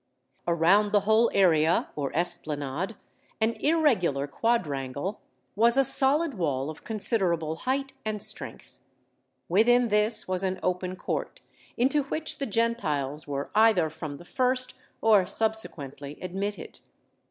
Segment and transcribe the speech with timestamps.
[0.47, 2.95] Around the whole area or esplanade,
[3.39, 5.21] an irregular quadrangle,
[5.55, 8.79] was a solid wall of considerable height and strength:
[9.47, 11.41] within this was an open court,
[11.77, 16.79] into which the Gentiles were either from the first, or subsequently, admitted.